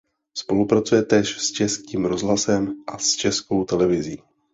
[0.37, 4.21] Spolupracuje též s Českým rozhlasem a s Českou televizí.